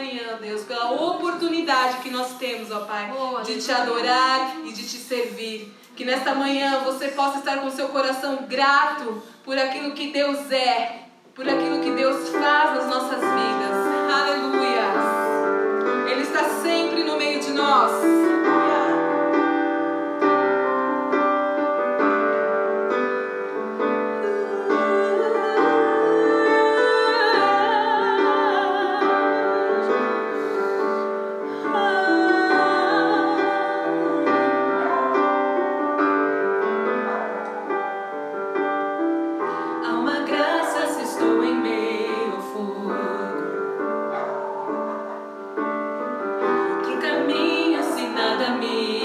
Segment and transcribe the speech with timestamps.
[0.00, 4.82] manhã, Deus, pela oportunidade que nós temos, ó Pai, oh, de te adorar e de
[4.82, 5.72] te servir.
[5.94, 11.02] Que nesta manhã você possa estar com seu coração grato por aquilo que Deus é,
[11.34, 13.76] por aquilo que Deus faz nas nossas vidas.
[14.10, 14.80] Aleluia!
[16.10, 17.92] Ele está sempre no meio de nós.
[48.58, 48.99] me.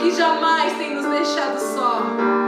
[0.00, 2.39] Que jamais tem nos deixado só.